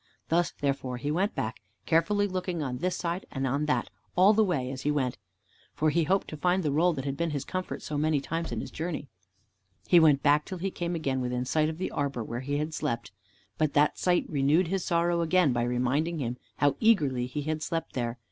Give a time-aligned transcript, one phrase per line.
[0.29, 4.43] Thus therefore he went back, carefully looking on this side and on that all the
[4.43, 5.19] way as he went.
[5.75, 8.51] For he hoped to find the roll that had been his comfort so many times
[8.51, 9.09] in his journey.
[9.85, 12.69] He went back till he came again within sight of the arbor where he had
[12.73, 13.11] sat and slept,
[13.59, 17.93] but that sight renewed his sorrow again, by reminding him how eagerly he had slept
[17.93, 18.17] there.